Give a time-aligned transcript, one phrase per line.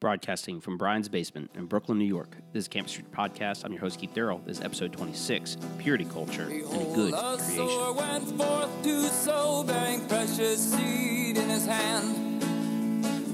[0.00, 2.34] Broadcasting from Brian's basement in Brooklyn, New York.
[2.54, 3.66] This is Campus Preach Podcast.
[3.66, 4.40] I'm your host, Keith Darrell.
[4.46, 7.94] This is episode 26 Purity Culture and a Good Creation.
[7.94, 12.42] went forth to sow, bearing precious seed in his hand,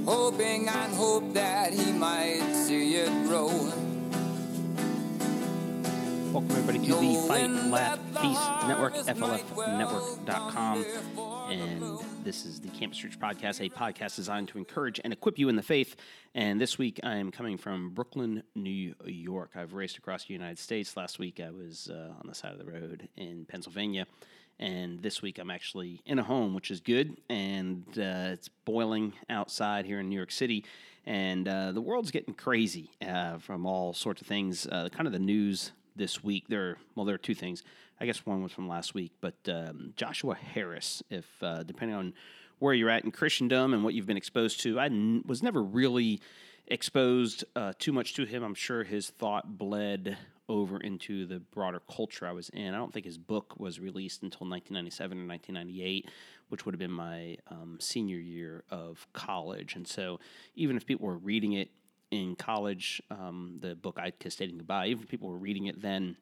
[0.04, 3.46] hoping and hope that he might see it grow.
[6.33, 10.85] Welcome, everybody, to the Fight, Laugh, Feast Network, FLFnetwork.com.
[11.48, 15.48] And this is the Campus Preach Podcast, a podcast designed to encourage and equip you
[15.48, 15.95] in the faith.
[16.34, 19.51] And this week I am coming from Brooklyn, New York.
[19.54, 20.96] I've raced across the United States.
[20.96, 24.09] Last week I was uh, on the side of the road in Pennsylvania.
[24.59, 27.16] And this week I'm actually in a home, which is good.
[27.30, 30.65] And uh, it's boiling outside here in New York City.
[31.04, 34.66] And uh, the world's getting crazy uh, from all sorts of things.
[34.66, 36.48] Uh, kind of the news this week.
[36.48, 37.62] There, well, there are two things.
[38.00, 41.02] I guess one was from last week, but um, Joshua Harris.
[41.10, 42.14] If uh, depending on
[42.59, 45.62] where you're at in Christendom and what you've been exposed to, I n- was never
[45.62, 46.20] really
[46.66, 48.42] exposed uh, too much to him.
[48.42, 50.16] I'm sure his thought bled
[50.48, 52.73] over into the broader culture I was in.
[52.73, 56.10] I don't think his book was released until 1997 or 1998,
[56.49, 59.74] which would have been my um, senior year of college.
[59.74, 60.21] And so,
[60.54, 61.71] even if people were reading it
[62.10, 66.16] in college, um, the book I Kissed Dating Goodbye, even people were reading it then,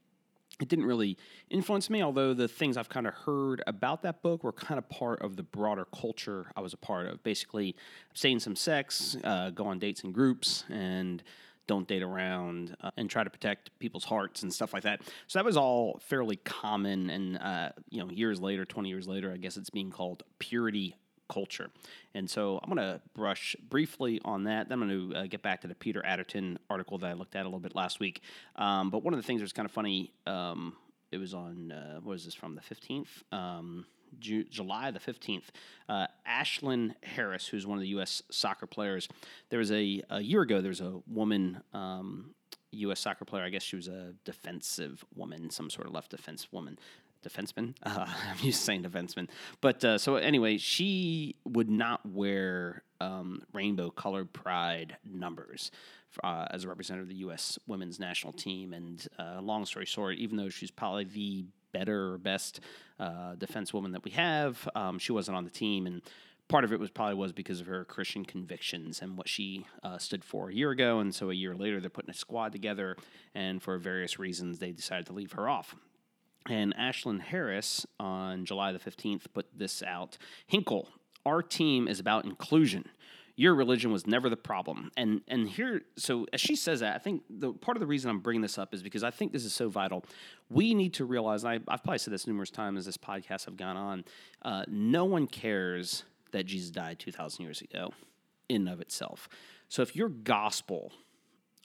[0.60, 1.18] it didn't really
[1.50, 4.88] influence me, although the things I've kind of heard about that book were kind of
[4.88, 7.22] part of the broader culture I was a part of.
[7.24, 7.74] Basically,
[8.10, 11.22] abstain some sex, uh, go on dates in groups, and
[11.66, 15.00] don't date around uh, and try to protect people's hearts and stuff like that.
[15.26, 17.10] So that was all fairly common.
[17.10, 20.94] And, uh, you know, years later, 20 years later, I guess it's being called purity
[21.28, 21.70] culture.
[22.14, 24.68] And so I'm going to brush briefly on that.
[24.68, 27.36] Then I'm going to uh, get back to the Peter Atterton article that I looked
[27.36, 28.22] at a little bit last week.
[28.56, 30.74] Um, but one of the things that was kind of funny, um,
[31.10, 33.08] it was on, uh, what is this from, the 15th?
[33.32, 33.86] Um,
[34.20, 35.46] Ju- July the 15th,
[35.88, 38.22] uh, Ashlyn Harris, who's one of the U.S.
[38.30, 39.08] soccer players,
[39.50, 42.34] there was a, a year ago, there was a woman um,
[42.70, 43.00] U.S.
[43.00, 43.42] soccer player.
[43.44, 46.78] I guess she was a defensive woman, some sort of left defense woman
[47.24, 47.74] defenseman.
[47.82, 49.28] Uh, I'm used to saying defenseman,
[49.60, 55.70] but uh, so anyway, she would not wear um, rainbow colored pride numbers
[56.22, 57.58] uh, as a representative of the U.S.
[57.66, 58.72] women's national team.
[58.72, 62.60] And uh, long story short, even though she's probably the better or best
[63.00, 66.02] uh, defense woman that we have, um, she wasn't on the team and.
[66.46, 69.96] Part of it was probably was because of her Christian convictions and what she uh,
[69.96, 72.98] stood for a year ago, and so a year later they're putting a squad together,
[73.34, 75.74] and for various reasons they decided to leave her off.
[76.48, 80.18] And Ashlyn Harris on July the 15th put this out.
[80.46, 80.88] Hinkle,
[81.24, 82.86] our team is about inclusion.
[83.36, 84.92] Your religion was never the problem.
[84.96, 88.10] And and here, so as she says that, I think the part of the reason
[88.10, 90.04] I'm bringing this up is because I think this is so vital.
[90.50, 93.56] We need to realize, I, have probably said this numerous times as this podcast have
[93.56, 94.04] gone on,
[94.42, 97.92] uh, no one cares that Jesus died 2,000 years ago
[98.48, 99.28] in of itself.
[99.68, 100.92] So if your gospel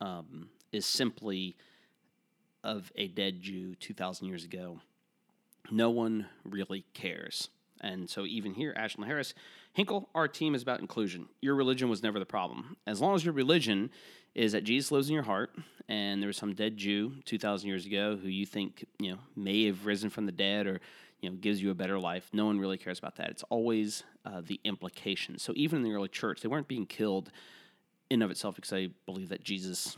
[0.01, 1.55] um, is simply
[2.63, 4.79] of a dead Jew 2,000 years ago,
[5.71, 7.49] no one really cares.
[7.81, 9.33] And so, even here, Ashlyn Harris,
[9.73, 11.29] Hinkle, our team is about inclusion.
[11.41, 12.75] Your religion was never the problem.
[12.85, 13.89] As long as your religion
[14.35, 15.51] is that Jesus lives in your heart,
[15.87, 19.65] and there was some dead Jew 2,000 years ago who you think you know may
[19.65, 20.81] have risen from the dead or
[21.21, 22.29] you know gives you a better life.
[22.33, 23.29] No one really cares about that.
[23.29, 25.39] It's always uh, the implication.
[25.39, 27.31] So even in the early church, they weren't being killed
[28.09, 29.97] in of itself because they believe that Jesus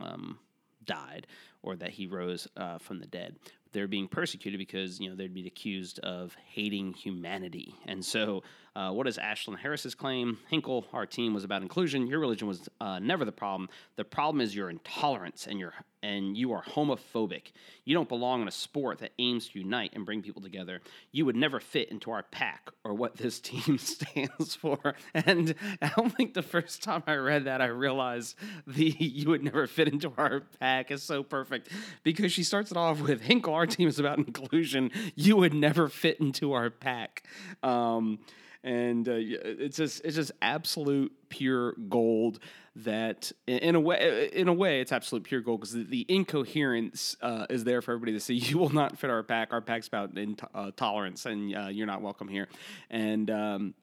[0.00, 0.38] um,
[0.86, 1.26] died
[1.62, 3.36] or that he rose uh, from the dead.
[3.72, 7.74] They're being persecuted because you know they'd be accused of hating humanity.
[7.86, 8.42] And so,
[8.74, 10.38] uh, what is Ashlyn Harris's claim?
[10.48, 12.06] Hinkle, our team was about inclusion.
[12.06, 13.68] Your religion was uh, never the problem.
[13.96, 17.52] The problem is your intolerance and your and you are homophobic.
[17.84, 20.80] You don't belong in a sport that aims to unite and bring people together.
[21.12, 24.94] You would never fit into our pack or what this team stands for.
[25.14, 29.44] And I don't think the first time I read that I realized the you would
[29.44, 31.68] never fit into our pack is so perfect
[32.02, 34.90] because she starts it off with Hinkle, our team is about inclusion.
[35.14, 37.22] You would never fit into our pack.
[37.62, 38.18] Um,
[38.64, 42.38] and uh, it's just it's just absolute pure gold
[42.76, 47.16] that in a way in a way it's absolute pure gold because the, the, incoherence
[47.20, 49.88] uh, is there for everybody to see you will not fit our pack our pack's
[49.88, 52.48] about intolerance uh, and uh, you're not welcome here
[52.90, 53.74] and um,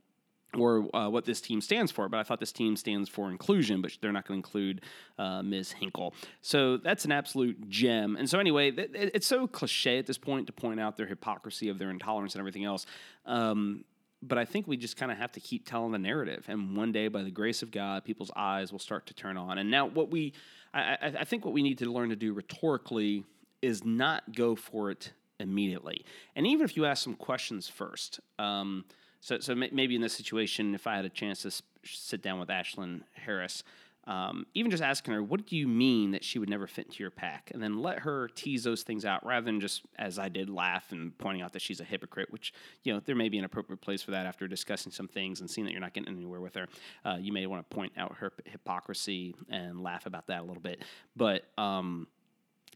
[0.57, 3.81] or uh, what this team stands for, but I thought this team stands for inclusion,
[3.81, 4.81] but they're not going to include
[5.17, 5.73] uh, Ms.
[5.73, 6.13] Hinkle.
[6.41, 8.15] So that's an absolute gem.
[8.15, 11.69] And so, anyway, th- it's so cliche at this point to point out their hypocrisy
[11.69, 12.87] of their intolerance and everything else.
[13.25, 13.85] Um,
[14.21, 16.45] but I think we just kind of have to keep telling the narrative.
[16.47, 19.57] And one day, by the grace of God, people's eyes will start to turn on.
[19.57, 20.33] And now, what we,
[20.73, 23.23] I, I think what we need to learn to do rhetorically
[23.61, 26.05] is not go for it immediately.
[26.35, 28.85] And even if you ask some questions first, um,
[29.21, 31.51] so, so maybe in this situation, if I had a chance to
[31.83, 33.63] sit down with Ashlyn Harris,
[34.09, 37.03] um, even just asking her, what do you mean that she would never fit into
[37.03, 37.51] your pack?
[37.53, 40.91] And then let her tease those things out rather than just, as I did, laugh
[40.91, 42.51] and pointing out that she's a hypocrite, which,
[42.81, 45.49] you know, there may be an appropriate place for that after discussing some things and
[45.49, 46.67] seeing that you're not getting anywhere with her.
[47.05, 50.63] Uh, you may want to point out her hypocrisy and laugh about that a little
[50.63, 50.83] bit.
[51.15, 52.07] But um,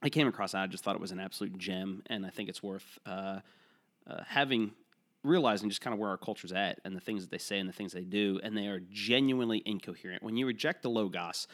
[0.04, 0.62] I came across that.
[0.62, 3.40] I just thought it was an absolute gem, and I think it's worth uh,
[4.06, 4.74] uh, having
[5.24, 7.68] realizing just kind of where our culture's at and the things that they say and
[7.68, 10.22] the things they do, and they are genuinely incoherent.
[10.24, 11.48] When you reject the Logos,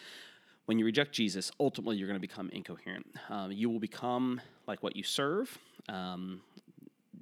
[0.66, 3.08] when you reject Jesus, ultimately you're going to become incoherent.
[3.30, 5.58] Um, you will become like what you serve.
[5.88, 6.42] Um,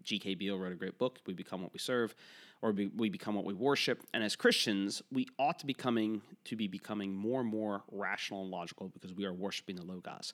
[0.04, 0.36] G.K.
[0.36, 2.16] Beale wrote a great book, We Become What We Serve,
[2.62, 4.04] or we, we become what we worship.
[4.14, 8.44] And as Christians, we ought to be coming to be becoming more and more rational
[8.44, 10.34] and logical because we are worshiping the Logos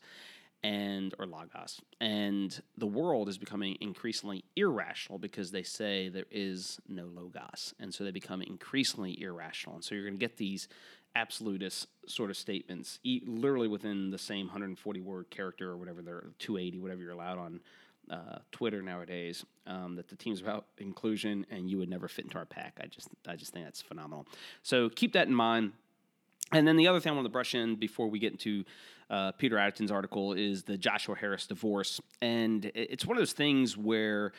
[0.63, 6.79] and or logos and the world is becoming increasingly irrational because they say there is
[6.87, 10.67] no logos and so they become increasingly irrational and so you're going to get these
[11.15, 16.79] absolutist sort of statements literally within the same 140 word character or whatever they're 280
[16.79, 17.59] whatever you're allowed on
[18.09, 22.37] uh, Twitter nowadays um, that the team's about inclusion and you would never fit into
[22.37, 22.77] our pack.
[22.81, 24.27] I just I just think that's phenomenal.
[24.61, 25.73] So keep that in mind.
[26.51, 28.65] And then the other thing I want to brush in before we get into
[29.13, 33.77] uh, Peter Atterton's article is the Joshua Harris divorce, and it's one of those things
[33.77, 34.33] where.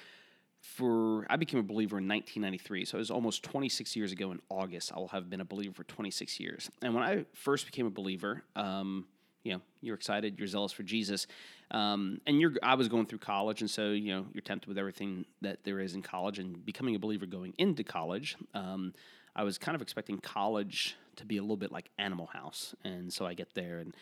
[0.77, 4.41] For I became a believer in 1993, so it was almost 26 years ago in
[4.49, 4.93] August.
[4.95, 6.71] I will have been a believer for 26 years.
[6.81, 9.05] And when I first became a believer, um,
[9.43, 11.27] you know, you're excited, you're zealous for Jesus,
[11.71, 12.55] um, and you're.
[12.63, 15.81] I was going through college, and so you know, you're tempted with everything that there
[15.81, 16.39] is in college.
[16.39, 18.95] And becoming a believer going into college, um,
[19.37, 23.13] I was kind of expecting college to be a little bit like Animal House, and
[23.13, 23.95] so I get there and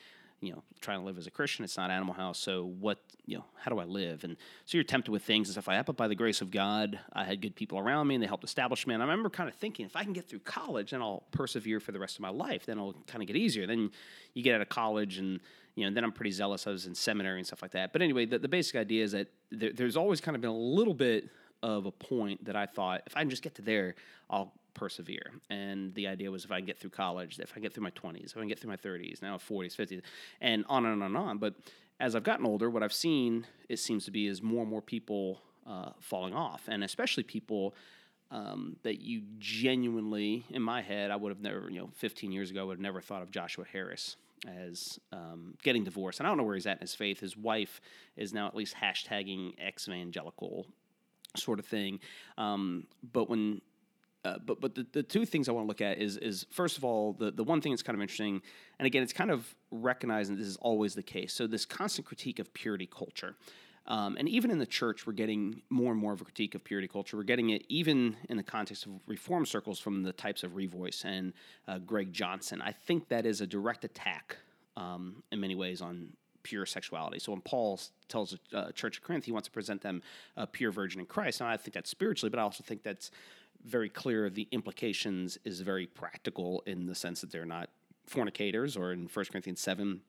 [0.43, 1.65] you know trying to live as a Christian.
[1.65, 3.45] It's not Animal House, so what you know?
[3.57, 4.25] How do I live?
[4.25, 4.37] And
[4.67, 5.87] so you're tempted with things and stuff like that.
[5.87, 8.45] But by the grace of God, I had good people around me, and they helped
[8.45, 8.95] establish me.
[8.95, 11.81] And I remember kind of thinking, if I can get through college, then I'll persevere
[11.81, 12.67] for the rest of my life.
[12.67, 13.67] Then it'll kind of get easier.
[13.67, 13.91] Then
[14.35, 15.41] you get out of college and
[15.75, 16.67] you know, then I'm pretty zealous.
[16.67, 17.93] I was in seminary and stuff like that.
[17.93, 20.57] But anyway, the, the basic idea is that there, there's always kind of been a
[20.57, 21.31] little bit
[21.63, 23.95] of a point that I thought if I can just get to there,
[24.29, 25.33] I'll persevere.
[25.51, 27.85] And the idea was if I can get through college, if I can get through
[27.85, 30.03] my 20s, if I can get through my 30s, now 40s, 50s,
[30.41, 31.39] and on and on and on.
[31.39, 31.55] But
[32.01, 34.83] as I've gotten older, what I've seen, it seems to be, is more and more
[34.83, 37.75] people uh, falling off, and especially people.
[38.31, 42.51] Um, that you genuinely, in my head, I would have never, you know, 15 years
[42.51, 44.17] ago, I would have never thought of Joshua Harris
[44.47, 46.19] as um, getting divorced.
[46.19, 47.21] And I don't know where he's at in his faith.
[47.21, 47.83] His wife
[48.17, 50.67] is now at least hashtagging ex evangelical
[51.37, 52.01] sort of thing.
[52.39, 53.61] Um, but when
[54.25, 56.79] uh, but but the, the two things I want to look at is is first
[56.79, 58.41] of all the the one thing that's kind of interesting,
[58.79, 61.33] and again it's kind of recognizing this is always the case.
[61.33, 63.35] So this constant critique of purity culture,
[63.87, 66.63] um, and even in the church, we're getting more and more of a critique of
[66.63, 67.17] purity culture.
[67.17, 71.05] We're getting it even in the context of reform circles from the types of Revoice
[71.05, 71.33] and
[71.67, 72.63] uh, Greg Johnson.
[72.63, 74.37] I think that is a direct attack
[74.77, 76.11] um, in many ways on
[76.43, 77.19] pure sexuality.
[77.19, 80.03] So when Paul tells the uh, church of Corinth he wants to present them
[80.37, 83.11] a pure virgin in Christ, and I think that's spiritually, but I also think that's
[83.65, 84.29] very clear.
[84.29, 87.71] The implications is very practical in the sense that they're not
[88.07, 90.01] fornicators, or in 1 Corinthians 7,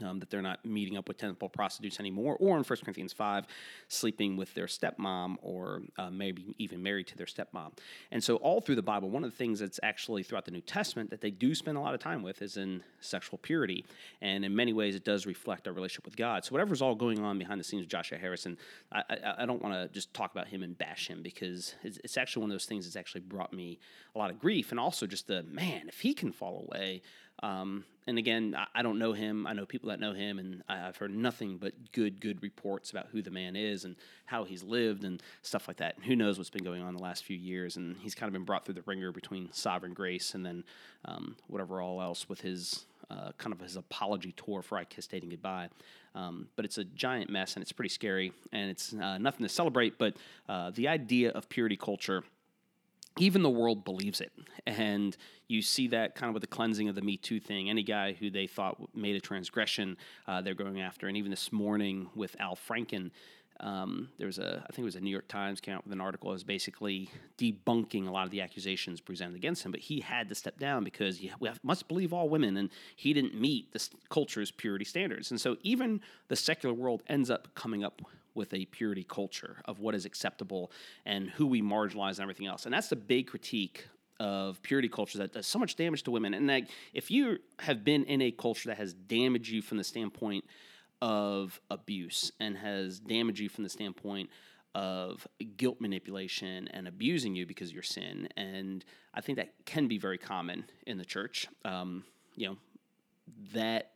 [0.00, 3.46] um, that they're not meeting up with temple prostitutes anymore, or in 1 Corinthians 5,
[3.88, 7.72] sleeping with their stepmom or uh, maybe even married to their stepmom.
[8.10, 10.60] And so, all through the Bible, one of the things that's actually throughout the New
[10.60, 13.84] Testament that they do spend a lot of time with is in sexual purity.
[14.20, 16.44] And in many ways, it does reflect our relationship with God.
[16.44, 18.56] So, whatever's all going on behind the scenes with Joshua Harrison,
[18.90, 21.98] I, I, I don't want to just talk about him and bash him because it's,
[22.02, 23.78] it's actually one of those things that's actually brought me
[24.14, 24.70] a lot of grief.
[24.70, 27.02] And also, just the man, if he can fall away,
[27.42, 29.46] um, and again, I, don't know him.
[29.46, 32.90] I know people that know him, and I, have heard nothing but good, good reports
[32.90, 33.94] about who the man is and
[34.26, 35.96] how he's lived and stuff like that.
[35.96, 37.76] And who knows what's been going on the last few years?
[37.76, 40.64] And he's kind of been brought through the ringer between Sovereign Grace and then
[41.04, 45.06] um, whatever all else with his uh, kind of his apology tour for I Kiss
[45.06, 45.68] Dating Goodbye.
[46.14, 49.48] Um, but it's a giant mess and it's pretty scary and it's uh, nothing to
[49.48, 49.98] celebrate.
[49.98, 50.16] But
[50.48, 52.24] uh, the idea of purity culture
[53.18, 54.32] even the world believes it.
[54.66, 55.16] And
[55.48, 57.68] you see that kind of with the cleansing of the Me Too thing.
[57.68, 61.08] Any guy who they thought made a transgression, uh, they're going after.
[61.08, 63.10] And even this morning with Al Franken,
[63.60, 65.92] um, there was a, I think it was a New York Times came out with
[65.92, 69.70] an article that was basically debunking a lot of the accusations presented against him.
[69.70, 72.70] But he had to step down because you we have, must believe all women, and
[72.96, 75.30] he didn't meet the culture's purity standards.
[75.30, 78.02] And so even the secular world ends up coming up
[78.34, 80.70] with a purity culture of what is acceptable
[81.04, 82.64] and who we marginalize and everything else.
[82.64, 83.86] And that's the big critique
[84.20, 86.34] of purity culture that does so much damage to women.
[86.34, 89.84] And that if you have been in a culture that has damaged you from the
[89.84, 90.44] standpoint
[91.00, 94.30] of abuse and has damaged you from the standpoint
[94.74, 99.88] of guilt manipulation and abusing you because of your sin, and I think that can
[99.88, 101.48] be very common in the church.
[101.64, 102.04] Um,
[102.36, 102.56] you know,
[103.52, 103.90] that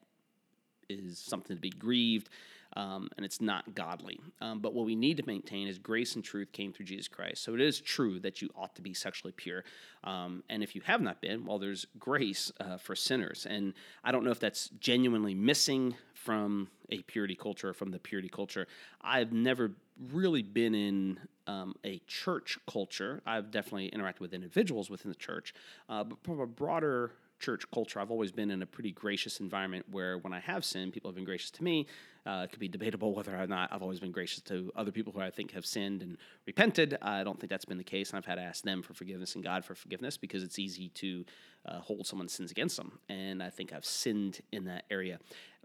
[0.88, 2.28] is something to be grieved
[2.76, 4.20] um, and it's not godly.
[4.40, 7.42] Um, but what we need to maintain is grace and truth came through Jesus Christ.
[7.42, 9.64] So it is true that you ought to be sexually pure.
[10.04, 13.46] Um, and if you have not been, well, there's grace uh, for sinners.
[13.48, 13.72] And
[14.04, 18.66] I don't know if that's genuinely missing from a purity culture, from the purity culture.
[19.00, 19.72] I've never
[20.12, 23.22] really been in um, a church culture.
[23.26, 25.54] I've definitely interacted with individuals within the church,
[25.88, 29.86] uh, but from a broader church culture, I've always been in a pretty gracious environment
[29.90, 31.86] where when I have sinned, people have been gracious to me.
[32.26, 35.12] Uh, it could be debatable whether or not I've always been gracious to other people
[35.12, 36.16] who I think have sinned and
[36.46, 36.98] repented.
[37.00, 39.34] I don't think that's been the case, and I've had to ask them for forgiveness
[39.36, 41.24] and God for forgiveness because it's easy to
[41.66, 42.98] uh, hold someone's sins against them.
[43.08, 45.18] And I think I've sinned in that area.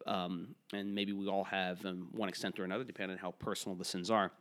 [0.06, 3.76] Um, and maybe we all have, um, one extent or another, depending on how personal
[3.76, 4.32] the sins are.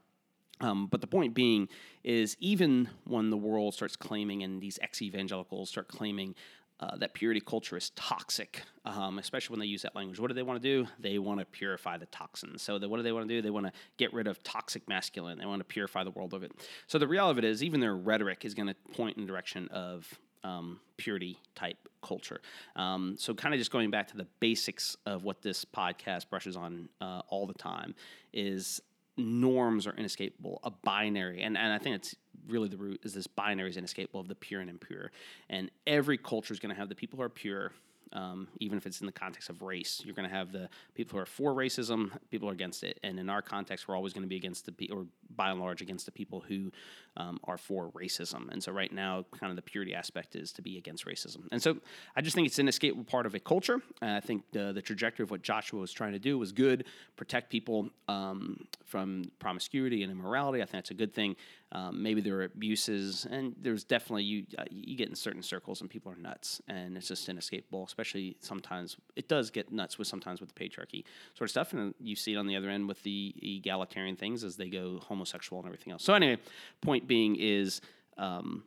[0.60, 1.68] Um, but the point being
[2.04, 6.34] is, even when the world starts claiming, and these ex evangelicals start claiming
[6.80, 10.18] uh, that purity culture is toxic, um, especially when they use that language.
[10.18, 10.88] What do they want to do?
[10.98, 12.62] They want to purify the toxins.
[12.62, 13.42] So, the, what do they want to do?
[13.42, 15.38] They want to get rid of toxic masculine.
[15.38, 16.52] They want to purify the world of it.
[16.86, 19.28] So, the reality of it is, even their rhetoric is going to point in the
[19.28, 20.08] direction of
[20.42, 22.40] um, purity type culture.
[22.76, 26.56] Um, so, kind of just going back to the basics of what this podcast brushes
[26.56, 27.94] on uh, all the time
[28.32, 28.80] is
[29.20, 31.42] norms are inescapable, a binary.
[31.42, 32.14] And, and I think it's
[32.48, 35.12] really the root is this binary is inescapable of the pure and impure.
[35.48, 37.72] And every culture is going to have the people who are pure
[38.12, 40.02] um, even if it's in the context of race.
[40.04, 43.18] You're going to have the people who are for racism, people are against it, and
[43.18, 45.80] in our context, we're always going to be against the people, or by and large
[45.82, 46.72] against the people who
[47.16, 48.50] um, are for racism.
[48.50, 51.42] And so right now, kind of the purity aspect is to be against racism.
[51.52, 51.76] And so
[52.16, 53.80] I just think it's an inescapable part of a culture.
[54.00, 56.84] And I think the, the trajectory of what Joshua was trying to do was good,
[57.16, 60.62] protect people um, from promiscuity and immorality.
[60.62, 61.36] I think that's a good thing.
[61.72, 65.80] Um, maybe there are abuses, and there's definitely you uh, you get in certain circles
[65.80, 67.84] and people are nuts, and it's just inescapable.
[67.84, 71.94] Especially sometimes it does get nuts with sometimes with the patriarchy sort of stuff, and
[72.00, 75.60] you see it on the other end with the egalitarian things as they go homosexual
[75.60, 76.02] and everything else.
[76.02, 76.38] So anyway,
[76.80, 77.80] point being is.
[78.18, 78.64] Um,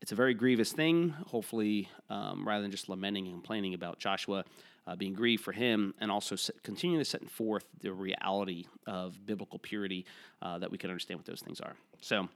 [0.00, 1.10] it's a very grievous thing.
[1.26, 4.44] Hopefully, um, rather than just lamenting and complaining about Joshua,
[4.88, 9.24] uh, being grieved for him, and also set, continuing to set forth the reality of
[9.26, 10.06] biblical purity
[10.40, 11.76] uh, that we can understand what those things are.
[12.00, 12.28] So.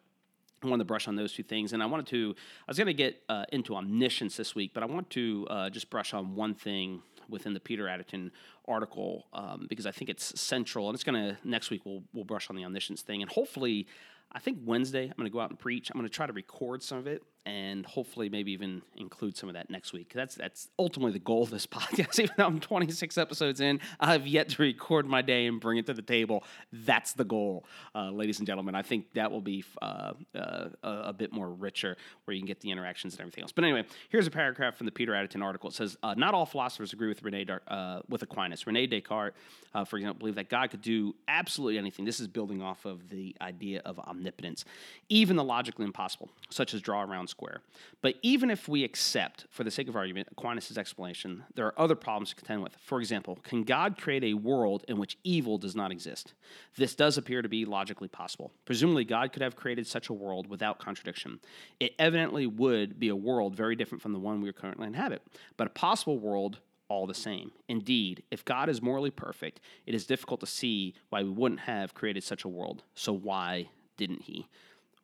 [0.64, 2.36] I wanted to brush on those two things, and I wanted to.
[2.36, 5.70] I was going to get uh, into omniscience this week, but I want to uh,
[5.70, 8.30] just brush on one thing within the Peter Atterton
[8.68, 12.22] article um, because I think it's central, and it's going to next week we'll we'll
[12.22, 13.88] brush on the omniscience thing, and hopefully,
[14.30, 15.90] I think Wednesday I'm going to go out and preach.
[15.90, 19.48] I'm going to try to record some of it and hopefully maybe even include some
[19.48, 20.12] of that next week.
[20.14, 22.18] That's that's ultimately the goal of this podcast.
[22.20, 25.78] Even though I'm 26 episodes in, I have yet to record my day and bring
[25.78, 26.44] it to the table.
[26.72, 28.74] That's the goal, uh, ladies and gentlemen.
[28.74, 32.60] I think that will be uh, uh, a bit more richer, where you can get
[32.60, 33.52] the interactions and everything else.
[33.52, 35.68] But anyway, here's a paragraph from the Peter Atterton article.
[35.70, 38.66] It says, uh, "Not all philosophers agree with Rene uh, with Aquinas.
[38.66, 39.34] Rene Descartes,
[39.74, 42.04] uh, for example, believed that God could do absolutely anything.
[42.04, 44.64] This is building off of the idea of omnipotence,
[45.08, 47.60] even the logically impossible, such as draw around." Square.
[48.00, 51.96] But even if we accept, for the sake of argument, Aquinas' explanation, there are other
[51.96, 52.76] problems to contend with.
[52.84, 56.34] For example, can God create a world in which evil does not exist?
[56.76, 58.52] This does appear to be logically possible.
[58.64, 61.40] Presumably, God could have created such a world without contradiction.
[61.80, 65.22] It evidently would be a world very different from the one we currently inhabit,
[65.56, 66.58] but a possible world
[66.88, 67.52] all the same.
[67.68, 71.94] Indeed, if God is morally perfect, it is difficult to see why we wouldn't have
[71.94, 72.82] created such a world.
[72.94, 74.46] So why didn't he?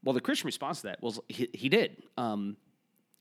[0.08, 2.02] Well, the Christian response to that was he, he did.
[2.16, 2.56] Um,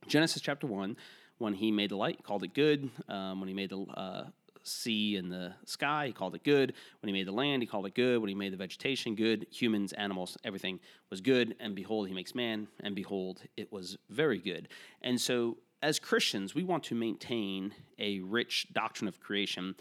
[0.08, 0.96] Genesis chapter 1,
[1.38, 2.90] when he made the light, he called it good.
[3.10, 4.28] Um, when he made the uh,
[4.64, 6.72] sea and the sky, he called it good.
[7.02, 8.20] When he made the land, he called it good.
[8.20, 9.48] When he made the vegetation, good.
[9.52, 10.80] Humans, animals, everything
[11.10, 11.58] was good.
[11.60, 14.70] And behold, he makes man, and behold, it was very good.
[15.02, 19.76] And so, as Christians, we want to maintain a rich doctrine of creation,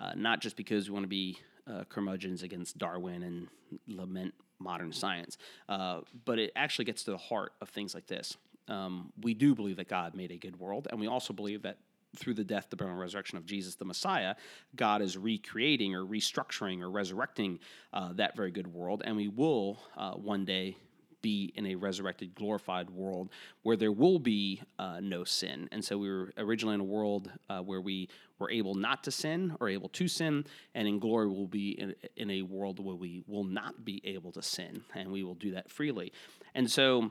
[0.00, 3.48] uh, not just because we want to be uh, curmudgeons against Darwin and
[3.88, 5.38] lament modern science.
[5.68, 8.36] Uh, but it actually gets to the heart of things like this.
[8.68, 11.78] Um, we do believe that God made a good world, and we also believe that
[12.16, 14.36] through the death, the burial, and resurrection of Jesus the Messiah,
[14.76, 17.58] God is recreating or restructuring or resurrecting
[17.92, 20.76] uh, that very good world, and we will uh, one day
[21.24, 23.30] be in a resurrected, glorified world
[23.62, 25.68] where there will be uh, no sin.
[25.72, 29.10] And so we were originally in a world uh, where we were able not to
[29.10, 32.94] sin or able to sin, and in glory we'll be in, in a world where
[32.94, 36.12] we will not be able to sin, and we will do that freely.
[36.54, 37.10] And so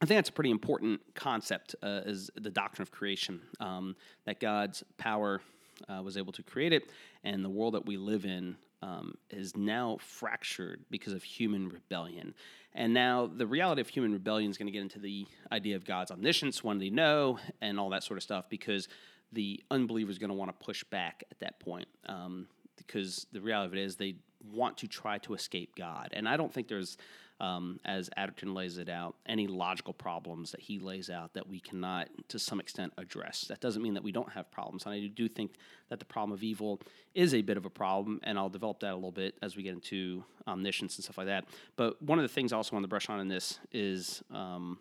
[0.00, 3.94] I think that's a pretty important concept uh, is the doctrine of creation, um,
[4.24, 5.42] that God's power
[5.88, 6.84] uh, was able to create it,
[7.24, 12.34] and the world that we live in um, is now fractured because of human rebellion.
[12.74, 15.84] And now the reality of human rebellion is going to get into the idea of
[15.84, 18.88] God's omniscience, when they know, and all that sort of stuff, because
[19.32, 23.40] the unbeliever is going to want to push back at that point um, because the
[23.40, 26.10] reality of it is they want to try to escape God.
[26.12, 26.96] And I don't think there's,
[27.40, 31.60] um, as Atterton lays it out, any logical problems that he lays out that we
[31.60, 33.42] cannot, to some extent, address.
[33.48, 34.84] That doesn't mean that we don't have problems.
[34.84, 35.52] And I do think
[35.88, 36.80] that the problem of evil
[37.14, 39.62] is a bit of a problem, and I'll develop that a little bit as we
[39.62, 41.44] get into omniscience and stuff like that.
[41.76, 44.22] But one of the things I also want to brush on in this is.
[44.32, 44.78] Um,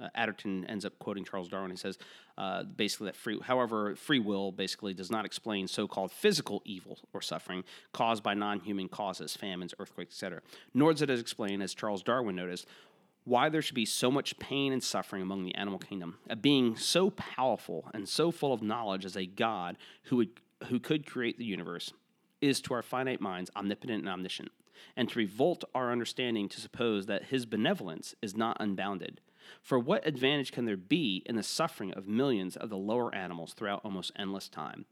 [0.00, 1.70] uh, Atterton ends up quoting Charles Darwin.
[1.70, 1.98] He says
[2.36, 7.20] uh, basically that free, however, free will basically does not explain so-called physical evil or
[7.20, 10.40] suffering caused by non-human causes, famines, earthquakes, etc.
[10.74, 12.66] Nor does it explain, as Charles Darwin noticed,
[13.24, 16.18] why there should be so much pain and suffering among the animal kingdom.
[16.30, 20.30] A being so powerful and so full of knowledge as a God who would
[20.68, 21.92] who could create the universe
[22.40, 24.50] is to our finite minds omnipotent and omniscient,
[24.96, 29.20] and to revolt our understanding to suppose that his benevolence is not unbounded
[29.62, 33.52] for what advantage can there be in the suffering of millions of the lower animals
[33.54, 34.84] throughout almost endless time?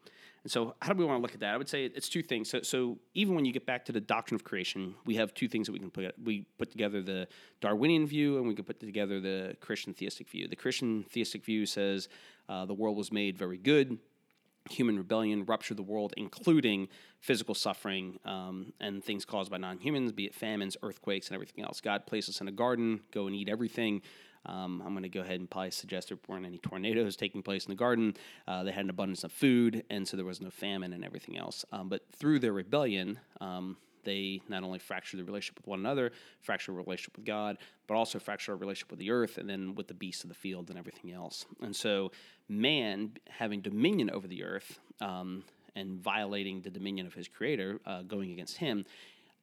[0.46, 1.54] And so, how do we want to look at that?
[1.54, 2.48] I would say it's two things.
[2.48, 5.48] So, so even when you get back to the doctrine of creation, we have two
[5.48, 6.14] things that we can put.
[6.22, 7.26] We put together the
[7.60, 10.46] Darwinian view, and we can put together the Christian theistic view.
[10.46, 12.08] The Christian theistic view says
[12.48, 13.98] uh, the world was made very good.
[14.70, 16.86] Human rebellion ruptured the world, including
[17.18, 21.64] physical suffering um, and things caused by non humans, be it famines, earthquakes, and everything
[21.64, 21.80] else.
[21.80, 24.00] God placed us in a garden, go and eat everything.
[24.46, 27.66] Um, I'm going to go ahead and probably suggest there weren't any tornadoes taking place
[27.66, 28.14] in the garden.
[28.46, 31.36] Uh, they had an abundance of food, and so there was no famine and everything
[31.36, 31.64] else.
[31.72, 33.76] Um, but through their rebellion, um,
[34.06, 38.18] they not only fractured the relationship with one another, fractured relationship with God, but also
[38.18, 40.78] fractured our relationship with the earth and then with the beasts of the field and
[40.78, 41.44] everything else.
[41.60, 42.12] And so,
[42.48, 45.42] man having dominion over the earth um,
[45.74, 48.86] and violating the dominion of his creator, uh, going against him,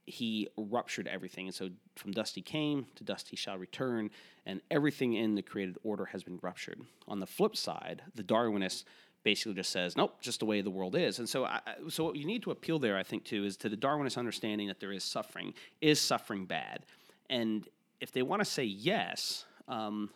[0.05, 1.47] he ruptured everything.
[1.47, 4.09] And so from dust he came, to dust he shall return,
[4.45, 6.81] and everything in the created order has been ruptured.
[7.07, 8.83] On the flip side, the Darwinist
[9.23, 11.19] basically just says, nope, just the way the world is.
[11.19, 13.69] And so, I, so what you need to appeal there, I think, too, is to
[13.69, 15.53] the Darwinist understanding that there is suffering.
[15.81, 16.85] Is suffering bad?
[17.29, 17.67] And
[18.01, 20.09] if they want to say yes, um,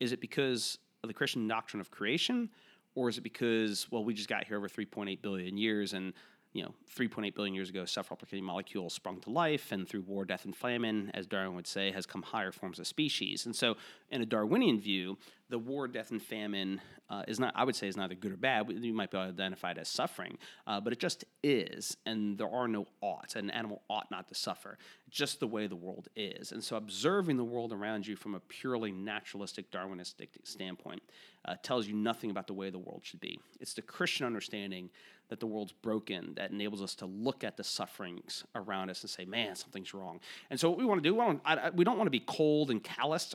[0.00, 2.50] is it because of the Christian doctrine of creation?
[2.94, 6.12] Or is it because, well, we just got here over 3.8 billion years and
[6.52, 10.44] you know, 3.8 billion years ago, self-replicating molecules sprung to life, and through war, death,
[10.44, 13.44] and famine, as Darwin would say, has come higher forms of species.
[13.44, 13.76] And so,
[14.10, 15.18] in a Darwinian view,
[15.50, 16.80] the war, death, and famine
[17.10, 18.70] uh, is not, I would say, is neither good or bad.
[18.70, 22.86] You might be identified as suffering, uh, but it just is, and there are no
[23.00, 23.36] oughts.
[23.36, 24.78] An animal ought not to suffer,
[25.10, 26.52] just the way the world is.
[26.52, 31.02] And so, observing the world around you from a purely naturalistic, Darwinistic standpoint
[31.44, 33.38] uh, tells you nothing about the way the world should be.
[33.60, 34.90] It's the Christian understanding
[35.28, 39.10] that the world's broken that enables us to look at the sufferings around us and
[39.10, 40.20] say, man, something's wrong.
[40.50, 42.20] And so, what we want to do, we don't, I, we don't want to be
[42.26, 43.34] cold and calloused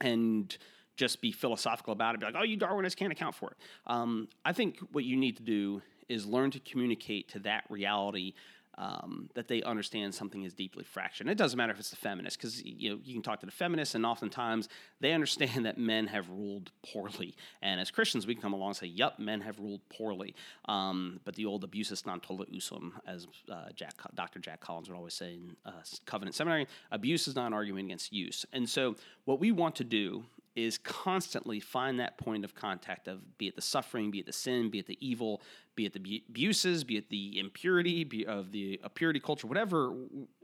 [0.00, 0.56] and
[0.96, 3.56] just be philosophical about it, be like, oh, you Darwinists can't account for it.
[3.86, 8.34] Um, I think what you need to do is learn to communicate to that reality
[8.78, 11.28] um, that they understand something is deeply fractured.
[11.28, 13.52] It doesn't matter if it's the feminist, because you know you can talk to the
[13.52, 14.68] feminists, and oftentimes
[15.00, 17.34] they understand that men have ruled poorly.
[17.62, 20.34] And as Christians, we can come along and say, "Yep, men have ruled poorly."
[20.66, 24.38] Um, but the old abusus non tolle usum, as uh, Jack, Dr.
[24.38, 25.72] Jack Collins would always say in uh,
[26.06, 28.46] Covenant Seminary, abuse is not an argument against use.
[28.52, 30.24] And so, what we want to do
[30.56, 34.32] is constantly find that point of contact of be it the suffering, be it the
[34.32, 35.40] sin, be it the evil,
[35.76, 39.94] be it the abuses, be it the impurity be of the purity culture, whatever,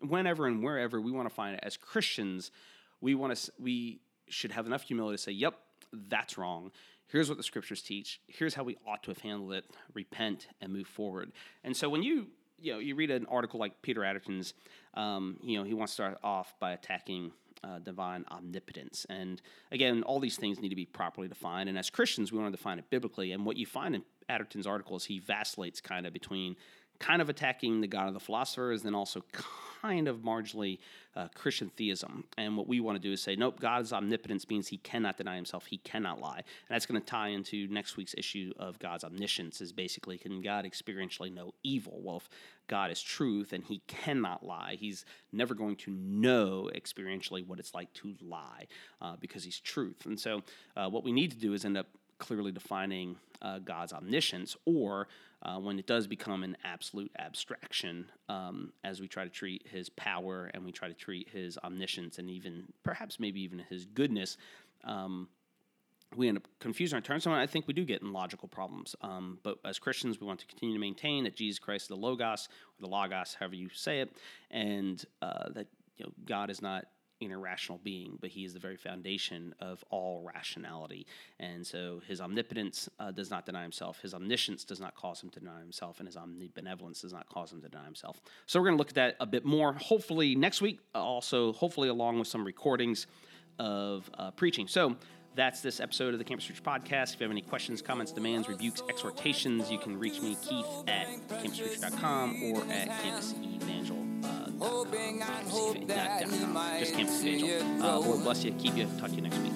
[0.00, 1.60] whenever and wherever we want to find it.
[1.62, 2.50] As Christians,
[3.00, 5.58] we want to we should have enough humility to say, "Yep,
[5.92, 6.70] that's wrong."
[7.08, 8.20] Here's what the scriptures teach.
[8.26, 9.64] Here's how we ought to have handled it.
[9.94, 11.32] Repent and move forward.
[11.62, 12.26] And so when you
[12.58, 14.54] you know you read an article like Peter Atterton's,
[14.94, 17.32] um, you know he wants to start off by attacking
[17.66, 19.06] uh, divine omnipotence.
[19.08, 19.40] And
[19.72, 21.68] again, all these things need to be properly defined.
[21.68, 23.32] And as Christians, we want to define it biblically.
[23.32, 26.56] And what you find in Atterton's article is he vacillates kind of between
[26.98, 29.22] kind of attacking the God of the philosophers, then also
[29.82, 30.78] kind of marginally
[31.14, 32.24] uh, Christian theism.
[32.36, 35.36] And what we want to do is say, nope, God's omnipotence means he cannot deny
[35.36, 36.38] himself, he cannot lie.
[36.38, 40.42] And that's going to tie into next week's issue of God's omniscience, is basically, can
[40.42, 42.00] God experientially know evil?
[42.02, 42.28] Well, if
[42.68, 47.74] God is truth and he cannot lie, he's never going to know experientially what it's
[47.74, 48.66] like to lie
[49.00, 50.04] uh, because he's truth.
[50.06, 50.42] And so
[50.76, 51.86] uh, what we need to do is end up
[52.18, 55.08] clearly defining uh, God's omniscience, or
[55.42, 59.88] uh, when it does become an absolute abstraction, um, as we try to treat his
[59.90, 64.36] power and we try to treat his omniscience and even perhaps maybe even his goodness.
[64.84, 65.28] Um,
[66.14, 67.24] we end up confusing our terms.
[67.24, 68.94] So I think we do get in logical problems.
[69.02, 71.96] Um, but as Christians, we want to continue to maintain that Jesus Christ is the
[71.96, 74.16] Logos, or the Logos, however you say it,
[74.50, 76.86] and uh, that you know, God is not
[77.20, 81.06] inner rational being, but he is the very foundation of all rationality.
[81.38, 85.30] And so his omnipotence uh, does not deny himself, his omniscience does not cause him
[85.30, 88.20] to deny himself, and his omnibenevolence does not cause him to deny himself.
[88.46, 91.88] So we're going to look at that a bit more, hopefully next week, also, hopefully
[91.88, 93.06] along with some recordings
[93.58, 94.68] of uh, preaching.
[94.68, 94.96] So
[95.36, 97.14] that's this episode of the Campus Preach Podcast.
[97.14, 101.06] If you have any questions, comments, demands, rebukes, exhortations, you can reach me, Keith, at
[101.28, 103.55] campuspreach.com or at campusevangel.com.
[104.60, 107.98] Hoping and hope that he might Just Campus see it Uh.
[108.00, 108.52] Lord bless you.
[108.52, 108.88] Keep you.
[108.98, 109.52] Talk to you next week.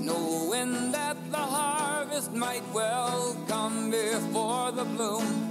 [0.00, 5.50] Knowing that the harvest might well come before the bloom.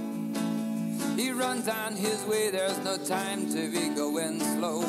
[1.16, 4.82] He runs on his way, there's no time to be going slow.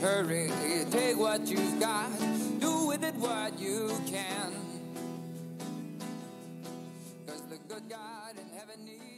[0.00, 0.50] Hurry,
[0.90, 2.10] take what you've got,
[2.60, 4.52] do with it what you can.
[7.26, 9.15] Cause the good God in heaven needs.